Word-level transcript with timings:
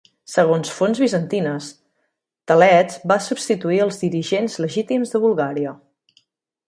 Segons 0.35 0.69
fonts 0.75 1.01
bizantines, 1.03 1.67
Telets 2.51 2.97
va 3.13 3.19
substituir 3.29 3.81
els 3.87 4.01
dirigents 4.05 4.57
legítims 4.67 5.15
de 5.17 5.23
Bulgària. 5.27 5.77